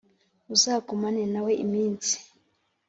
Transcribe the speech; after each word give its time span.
Uzagumane 0.53 1.23
na 1.33 1.39
we 1.45 1.51
iminsi 1.65 2.15